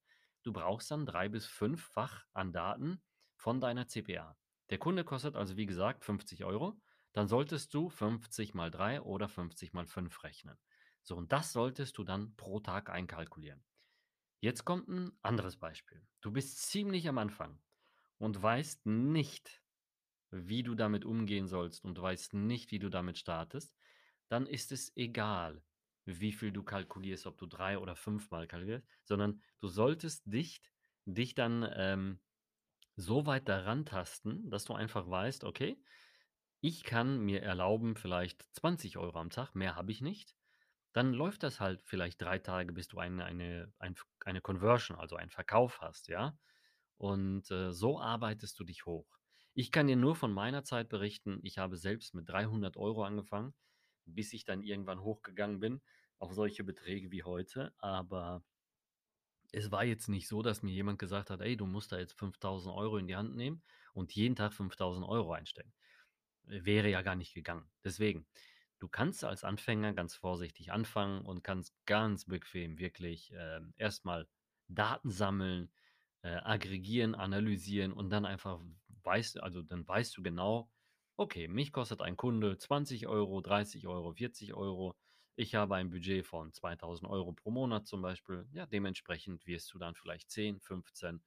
Du 0.44 0.52
brauchst 0.52 0.90
dann 0.90 1.06
drei 1.06 1.28
bis 1.28 1.46
fünffach 1.46 2.24
an 2.32 2.52
Daten 2.52 3.02
von 3.36 3.60
deiner 3.60 3.88
CPA. 3.88 4.36
Der 4.68 4.78
Kunde 4.78 5.02
kostet 5.02 5.34
also, 5.34 5.56
wie 5.56 5.66
gesagt, 5.66 6.04
50 6.04 6.44
Euro. 6.44 6.80
Dann 7.12 7.28
solltest 7.28 7.74
du 7.74 7.88
50 7.88 8.54
mal 8.54 8.70
3 8.70 9.00
oder 9.02 9.28
50 9.28 9.72
mal 9.72 9.86
5 9.86 10.22
rechnen. 10.22 10.58
So, 11.02 11.16
und 11.16 11.32
das 11.32 11.52
solltest 11.52 11.98
du 11.98 12.04
dann 12.04 12.36
pro 12.36 12.60
Tag 12.60 12.90
einkalkulieren. 12.90 13.64
Jetzt 14.40 14.64
kommt 14.64 14.88
ein 14.88 15.12
anderes 15.22 15.56
Beispiel. 15.56 16.06
Du 16.20 16.30
bist 16.30 16.58
ziemlich 16.58 17.08
am 17.08 17.18
Anfang 17.18 17.60
und 18.18 18.42
weißt 18.42 18.86
nicht, 18.86 19.62
wie 20.30 20.62
du 20.62 20.74
damit 20.74 21.04
umgehen 21.04 21.46
sollst 21.46 21.84
und 21.84 22.00
weißt 22.00 22.34
nicht, 22.34 22.70
wie 22.70 22.78
du 22.78 22.88
damit 22.88 23.18
startest, 23.18 23.76
dann 24.28 24.46
ist 24.46 24.72
es 24.72 24.96
egal, 24.96 25.64
wie 26.04 26.32
viel 26.32 26.52
du 26.52 26.62
kalkulierst, 26.62 27.26
ob 27.26 27.38
du 27.38 27.46
drei 27.46 27.78
oder 27.78 27.96
fünfmal 27.96 28.46
kalkulierst, 28.46 28.86
sondern 29.04 29.42
du 29.58 29.68
solltest 29.68 30.22
dich, 30.26 30.62
dich 31.04 31.34
dann 31.34 31.68
ähm, 31.74 32.20
so 32.96 33.26
weit 33.26 33.48
daran 33.48 33.84
tasten, 33.86 34.50
dass 34.50 34.64
du 34.64 34.74
einfach 34.74 35.08
weißt, 35.08 35.44
okay, 35.44 35.82
ich 36.60 36.84
kann 36.84 37.20
mir 37.20 37.42
erlauben, 37.42 37.96
vielleicht 37.96 38.42
20 38.54 38.96
Euro 38.98 39.18
am 39.18 39.30
Tag, 39.30 39.54
mehr 39.54 39.76
habe 39.76 39.92
ich 39.92 40.00
nicht. 40.00 40.36
Dann 40.92 41.12
läuft 41.14 41.42
das 41.44 41.60
halt 41.60 41.82
vielleicht 41.82 42.20
3 42.22 42.38
Tage, 42.40 42.72
bis 42.72 42.88
du 42.88 42.98
eine 42.98 43.24
eine 43.24 43.72
ein 43.78 43.96
eine 44.24 44.40
Conversion, 44.42 44.98
also 44.98 45.16
einen 45.16 45.30
Verkauf 45.30 45.80
hast, 45.82 46.08
ja? 46.08 46.38
Und, 46.98 47.50
äh, 47.50 47.72
so 47.72 48.00
arbeitest 48.00 48.58
du 48.60 48.64
dich 48.64 48.86
hoch. 48.86 49.18
Ich 49.54 49.72
kann 49.72 49.86
dir 49.88 49.96
nur 49.96 50.16
von 50.16 50.32
meiner 50.32 50.64
Zeit 50.64 50.88
berichten, 50.90 51.40
ich 51.42 51.58
habe 51.58 51.76
selbst 51.76 52.14
mit 52.14 52.28
300 52.28 52.76
Euro 52.76 53.04
angefangen, 53.04 53.54
bis 54.06 54.32
ich 54.32 54.44
dann 54.44 54.62
irgendwann 54.62 55.02
hochgegangen 55.02 55.60
bin 55.60 55.82
auf 56.18 56.34
solche 56.34 56.64
Beträge 56.64 57.10
wie 57.12 57.24
heute. 57.24 57.74
Aber 57.78 58.44
es 59.52 59.70
war 59.70 59.84
jetzt 59.84 60.08
nicht 60.08 60.26
so, 60.28 60.42
dass 60.42 60.62
mir 60.64 60.72
jemand 60.72 60.98
gesagt 60.98 61.30
hat: 61.30 61.40
„Ey, 61.40 61.56
du 61.56 61.64
musst 61.66 61.92
da 61.92 61.98
jetzt 62.00 62.14
5.000 62.18 62.74
Euro 62.74 62.96
in 62.98 63.06
die 63.06 63.14
Hand 63.16 63.36
nehmen 63.36 63.62
und 63.94 64.12
jeden 64.12 64.34
Tag 64.36 64.52
5.000 64.54 65.06
Euro 65.06 65.32
einstecken.“ 65.32 65.72
äh, 65.72 65.79
wäre 66.50 66.90
ja 66.90 67.02
gar 67.02 67.16
nicht 67.16 67.34
gegangen. 67.34 67.70
Deswegen, 67.84 68.26
du 68.78 68.88
kannst 68.88 69.24
als 69.24 69.44
Anfänger 69.44 69.92
ganz 69.92 70.14
vorsichtig 70.14 70.72
anfangen 70.72 71.22
und 71.22 71.44
kannst 71.44 71.74
ganz 71.86 72.24
bequem 72.26 72.78
wirklich 72.78 73.32
ähm, 73.36 73.74
erstmal 73.76 74.28
Daten 74.68 75.10
sammeln, 75.10 75.72
äh, 76.22 76.36
aggregieren, 76.36 77.14
analysieren 77.14 77.92
und 77.92 78.10
dann 78.10 78.26
einfach 78.26 78.60
weißt, 79.04 79.42
also 79.42 79.62
dann 79.62 79.86
weißt 79.86 80.16
du 80.16 80.22
genau, 80.22 80.70
okay, 81.16 81.48
mich 81.48 81.72
kostet 81.72 82.00
ein 82.00 82.16
Kunde 82.16 82.56
20 82.58 83.06
Euro, 83.06 83.40
30 83.40 83.86
Euro, 83.86 84.12
40 84.12 84.54
Euro. 84.54 84.96
Ich 85.36 85.54
habe 85.54 85.76
ein 85.76 85.90
Budget 85.90 86.26
von 86.26 86.52
2000 86.52 87.10
Euro 87.10 87.32
pro 87.32 87.50
Monat 87.50 87.86
zum 87.86 88.02
Beispiel. 88.02 88.46
Ja, 88.52 88.66
dementsprechend 88.66 89.46
wirst 89.46 89.72
du 89.72 89.78
dann 89.78 89.94
vielleicht 89.94 90.30
10, 90.30 90.60
15 90.60 91.22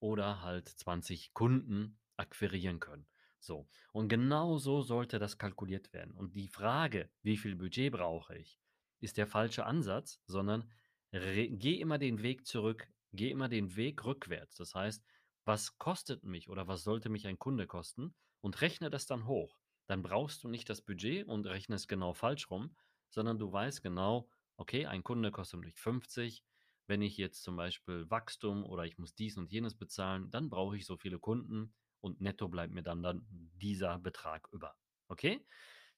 oder 0.00 0.42
halt 0.42 0.68
20 0.68 1.32
Kunden 1.34 1.98
akquirieren 2.16 2.80
können. 2.80 3.06
So. 3.42 3.68
Und 3.92 4.08
genau 4.08 4.58
so 4.58 4.82
sollte 4.82 5.18
das 5.18 5.36
kalkuliert 5.36 5.92
werden. 5.92 6.14
Und 6.14 6.36
die 6.36 6.48
Frage, 6.48 7.10
wie 7.22 7.36
viel 7.36 7.56
Budget 7.56 7.92
brauche 7.92 8.38
ich, 8.38 8.58
ist 9.00 9.16
der 9.16 9.26
falsche 9.26 9.66
Ansatz, 9.66 10.20
sondern 10.26 10.70
geh 11.10 11.74
immer 11.80 11.98
den 11.98 12.22
Weg 12.22 12.46
zurück, 12.46 12.88
geh 13.12 13.30
immer 13.30 13.48
den 13.48 13.74
Weg 13.74 14.04
rückwärts. 14.04 14.54
Das 14.56 14.74
heißt, 14.76 15.04
was 15.44 15.76
kostet 15.76 16.22
mich 16.22 16.48
oder 16.48 16.68
was 16.68 16.84
sollte 16.84 17.08
mich 17.08 17.26
ein 17.26 17.38
Kunde 17.38 17.66
kosten 17.66 18.14
und 18.40 18.60
rechne 18.60 18.90
das 18.90 19.06
dann 19.06 19.26
hoch. 19.26 19.58
Dann 19.88 20.02
brauchst 20.02 20.44
du 20.44 20.48
nicht 20.48 20.70
das 20.70 20.80
Budget 20.80 21.26
und 21.26 21.46
rechnest 21.46 21.88
genau 21.88 22.14
falsch 22.14 22.48
rum, 22.48 22.76
sondern 23.10 23.40
du 23.40 23.52
weißt 23.52 23.82
genau, 23.82 24.28
okay, 24.56 24.86
ein 24.86 25.02
Kunde 25.02 25.32
kostet 25.32 25.60
mich 25.60 25.74
50. 25.74 26.44
Wenn 26.86 27.02
ich 27.02 27.16
jetzt 27.16 27.42
zum 27.42 27.56
Beispiel 27.56 28.08
Wachstum 28.08 28.64
oder 28.64 28.84
ich 28.84 28.98
muss 28.98 29.16
dies 29.16 29.36
und 29.36 29.50
jenes 29.50 29.74
bezahlen, 29.74 30.30
dann 30.30 30.48
brauche 30.48 30.76
ich 30.76 30.86
so 30.86 30.96
viele 30.96 31.18
Kunden 31.18 31.74
und 32.02 32.20
netto 32.20 32.48
bleibt 32.48 32.74
mir 32.74 32.82
dann, 32.82 33.02
dann 33.02 33.24
dieser 33.54 33.98
Betrag 33.98 34.48
über. 34.52 34.76
Okay? 35.08 35.46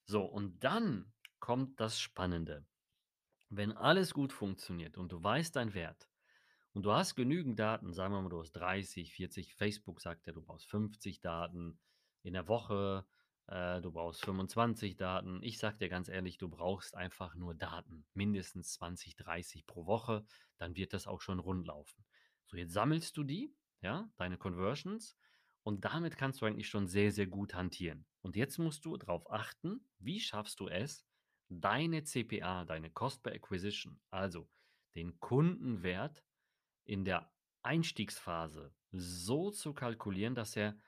So, 0.04 0.24
und 0.24 0.62
dann 0.62 1.12
kommt 1.40 1.80
das 1.80 1.98
Spannende. 1.98 2.64
Wenn 3.48 3.72
alles 3.72 4.14
gut 4.14 4.32
funktioniert 4.32 4.96
und 4.96 5.10
du 5.12 5.22
weißt 5.22 5.56
deinen 5.56 5.74
Wert 5.74 6.08
und 6.72 6.84
du 6.84 6.92
hast 6.92 7.14
genügend 7.14 7.58
Daten, 7.58 7.92
sagen 7.92 8.14
wir 8.14 8.20
mal, 8.20 8.28
du 8.28 8.40
hast 8.40 8.52
30, 8.52 9.12
40, 9.12 9.54
Facebook 9.54 10.00
sagt 10.00 10.26
ja, 10.26 10.32
du 10.32 10.42
brauchst 10.42 10.66
50 10.68 11.20
Daten 11.20 11.78
in 12.22 12.34
der 12.34 12.48
Woche, 12.48 13.06
äh, 13.46 13.80
du 13.80 13.92
brauchst 13.92 14.24
25 14.24 14.96
Daten. 14.96 15.42
Ich 15.42 15.58
sag 15.58 15.78
dir 15.78 15.88
ganz 15.88 16.08
ehrlich, 16.08 16.38
du 16.38 16.48
brauchst 16.48 16.94
einfach 16.94 17.34
nur 17.34 17.54
Daten, 17.54 18.06
mindestens 18.14 18.72
20, 18.74 19.16
30 19.16 19.66
pro 19.66 19.86
Woche, 19.86 20.26
dann 20.58 20.76
wird 20.76 20.92
das 20.92 21.06
auch 21.06 21.20
schon 21.20 21.38
rund 21.38 21.66
laufen. 21.66 22.04
So, 22.46 22.56
jetzt 22.56 22.72
sammelst 22.72 23.16
du 23.16 23.24
die, 23.24 23.54
ja, 23.80 24.08
deine 24.16 24.36
Conversions 24.36 25.16
und 25.64 25.84
damit 25.84 26.16
kannst 26.16 26.40
du 26.40 26.46
eigentlich 26.46 26.68
schon 26.68 26.86
sehr, 26.86 27.10
sehr 27.10 27.26
gut 27.26 27.54
hantieren. 27.54 28.06
Und 28.22 28.36
jetzt 28.36 28.58
musst 28.58 28.84
du 28.84 28.96
darauf 28.96 29.30
achten, 29.30 29.80
wie 29.98 30.20
schaffst 30.20 30.60
du 30.60 30.68
es, 30.68 31.04
deine 31.48 32.04
CPA, 32.04 32.64
deine 32.64 32.90
Cost 32.90 33.22
per 33.22 33.32
Acquisition, 33.32 34.00
also 34.10 34.48
den 34.94 35.18
Kundenwert 35.20 36.22
in 36.84 37.04
der 37.04 37.32
Einstiegsphase 37.62 38.74
so 38.92 39.50
zu 39.50 39.72
kalkulieren, 39.72 40.34
dass 40.34 40.54
er 40.54 40.78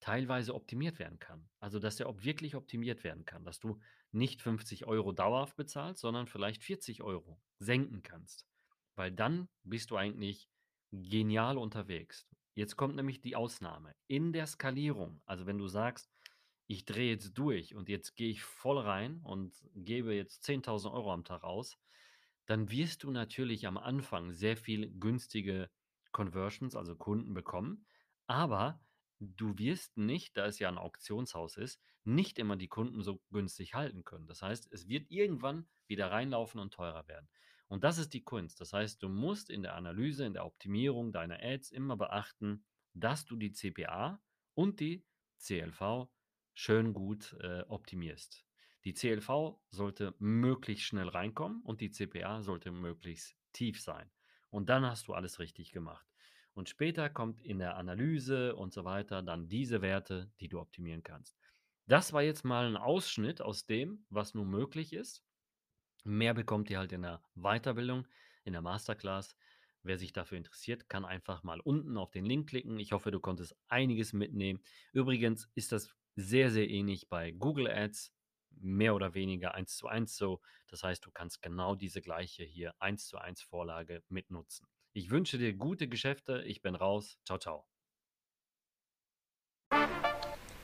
teilweise 0.00 0.54
optimiert 0.54 0.98
werden 0.98 1.18
kann. 1.18 1.48
Also, 1.60 1.78
dass 1.78 2.00
er 2.00 2.24
wirklich 2.24 2.56
optimiert 2.56 3.04
werden 3.04 3.24
kann, 3.24 3.44
dass 3.44 3.60
du 3.60 3.80
nicht 4.12 4.42
50 4.42 4.86
Euro 4.86 5.12
dauerhaft 5.12 5.56
bezahlst, 5.56 6.00
sondern 6.00 6.26
vielleicht 6.26 6.62
40 6.62 7.02
Euro 7.02 7.40
senken 7.58 8.02
kannst. 8.02 8.46
Weil 8.96 9.12
dann 9.12 9.48
bist 9.62 9.90
du 9.90 9.96
eigentlich 9.96 10.48
genial 10.92 11.58
unterwegs. 11.58 12.26
Jetzt 12.54 12.76
kommt 12.76 12.96
nämlich 12.96 13.20
die 13.20 13.36
Ausnahme. 13.36 13.94
In 14.06 14.32
der 14.32 14.46
Skalierung, 14.46 15.20
also 15.26 15.46
wenn 15.46 15.58
du 15.58 15.66
sagst, 15.66 16.08
ich 16.66 16.84
drehe 16.84 17.10
jetzt 17.10 17.34
durch 17.34 17.74
und 17.74 17.88
jetzt 17.88 18.16
gehe 18.16 18.30
ich 18.30 18.42
voll 18.42 18.78
rein 18.78 19.20
und 19.22 19.54
gebe 19.74 20.14
jetzt 20.14 20.44
10.000 20.48 20.92
Euro 20.92 21.12
am 21.12 21.24
Tag 21.24 21.42
aus, 21.42 21.76
dann 22.46 22.70
wirst 22.70 23.02
du 23.02 23.10
natürlich 23.10 23.66
am 23.66 23.76
Anfang 23.76 24.32
sehr 24.32 24.56
viel 24.56 24.90
günstige 24.98 25.70
Conversions, 26.12 26.76
also 26.76 26.96
Kunden 26.96 27.34
bekommen. 27.34 27.86
Aber 28.26 28.80
du 29.18 29.58
wirst 29.58 29.96
nicht, 29.96 30.36
da 30.36 30.46
es 30.46 30.58
ja 30.58 30.68
ein 30.68 30.78
Auktionshaus 30.78 31.56
ist, 31.56 31.80
nicht 32.04 32.38
immer 32.38 32.56
die 32.56 32.68
Kunden 32.68 33.02
so 33.02 33.20
günstig 33.30 33.74
halten 33.74 34.04
können. 34.04 34.26
Das 34.26 34.42
heißt, 34.42 34.72
es 34.72 34.88
wird 34.88 35.10
irgendwann 35.10 35.66
wieder 35.86 36.10
reinlaufen 36.10 36.60
und 36.60 36.72
teurer 36.72 37.06
werden. 37.08 37.28
Und 37.68 37.84
das 37.84 37.98
ist 37.98 38.14
die 38.14 38.24
Kunst. 38.24 38.60
Das 38.60 38.72
heißt, 38.72 39.02
du 39.02 39.08
musst 39.08 39.50
in 39.50 39.62
der 39.62 39.74
Analyse, 39.74 40.24
in 40.24 40.34
der 40.34 40.46
Optimierung 40.46 41.12
deiner 41.12 41.42
Ads 41.42 41.70
immer 41.70 41.96
beachten, 41.96 42.64
dass 42.92 43.24
du 43.24 43.36
die 43.36 43.52
CPA 43.52 44.20
und 44.54 44.80
die 44.80 45.04
CLV 45.38 46.08
schön 46.54 46.92
gut 46.92 47.36
äh, 47.40 47.62
optimierst. 47.62 48.44
Die 48.84 48.92
CLV 48.92 49.58
sollte 49.70 50.14
möglichst 50.18 50.84
schnell 50.84 51.08
reinkommen 51.08 51.62
und 51.62 51.80
die 51.80 51.90
CPA 51.90 52.42
sollte 52.42 52.70
möglichst 52.70 53.34
tief 53.52 53.80
sein. 53.80 54.10
Und 54.50 54.68
dann 54.68 54.84
hast 54.84 55.08
du 55.08 55.14
alles 55.14 55.38
richtig 55.38 55.72
gemacht. 55.72 56.06
Und 56.52 56.68
später 56.68 57.10
kommt 57.10 57.40
in 57.40 57.58
der 57.58 57.76
Analyse 57.76 58.54
und 58.54 58.72
so 58.72 58.84
weiter 58.84 59.22
dann 59.22 59.48
diese 59.48 59.82
Werte, 59.82 60.30
die 60.38 60.48
du 60.48 60.60
optimieren 60.60 61.02
kannst. 61.02 61.36
Das 61.86 62.12
war 62.12 62.22
jetzt 62.22 62.44
mal 62.44 62.66
ein 62.66 62.76
Ausschnitt 62.76 63.42
aus 63.42 63.66
dem, 63.66 64.06
was 64.10 64.34
nun 64.34 64.48
möglich 64.48 64.92
ist. 64.92 65.24
Mehr 66.04 66.34
bekommt 66.34 66.70
ihr 66.70 66.78
halt 66.78 66.92
in 66.92 67.02
der 67.02 67.22
Weiterbildung, 67.34 68.06
in 68.44 68.52
der 68.52 68.62
Masterclass. 68.62 69.36
Wer 69.82 69.98
sich 69.98 70.12
dafür 70.12 70.38
interessiert, 70.38 70.88
kann 70.88 71.04
einfach 71.04 71.42
mal 71.42 71.60
unten 71.60 71.96
auf 71.98 72.10
den 72.10 72.24
Link 72.24 72.48
klicken. 72.48 72.78
Ich 72.78 72.92
hoffe, 72.92 73.10
du 73.10 73.20
konntest 73.20 73.54
einiges 73.68 74.12
mitnehmen. 74.12 74.62
Übrigens 74.92 75.50
ist 75.54 75.72
das 75.72 75.94
sehr, 76.16 76.50
sehr 76.50 76.68
ähnlich 76.68 77.08
bei 77.08 77.32
Google 77.32 77.68
Ads, 77.68 78.12
mehr 78.50 78.94
oder 78.94 79.14
weniger 79.14 79.54
eins 79.54 79.76
zu 79.76 79.88
eins 79.88 80.16
so. 80.16 80.40
Das 80.68 80.82
heißt, 80.82 81.04
du 81.04 81.10
kannst 81.10 81.42
genau 81.42 81.74
diese 81.74 82.00
gleiche 82.00 82.44
hier 82.44 82.74
eins 82.78 83.06
zu 83.06 83.18
eins 83.18 83.42
Vorlage 83.42 84.02
mitnutzen. 84.08 84.66
Ich 84.92 85.10
wünsche 85.10 85.38
dir 85.38 85.54
gute 85.54 85.88
Geschäfte. 85.88 86.42
Ich 86.42 86.62
bin 86.62 86.74
raus. 86.74 87.18
Ciao, 87.24 87.38
ciao. 87.38 87.73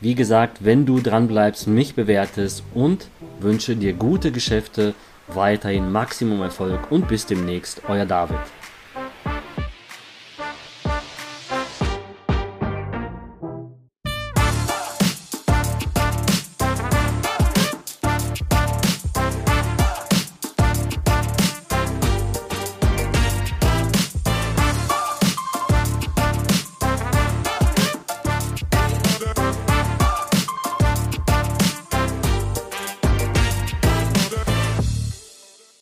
wie 0.00 0.14
gesagt, 0.14 0.64
wenn 0.64 0.86
du 0.86 1.00
dran 1.00 1.28
bleibst, 1.28 1.66
mich 1.66 1.94
bewertest 1.94 2.62
und 2.74 3.08
wünsche 3.40 3.76
dir 3.76 3.92
gute 3.92 4.32
Geschäfte, 4.32 4.94
weiterhin 5.28 5.92
Maximum 5.92 6.40
Erfolg 6.42 6.90
und 6.90 7.06
bis 7.08 7.26
demnächst, 7.26 7.82
euer 7.88 8.06
David. 8.06 8.38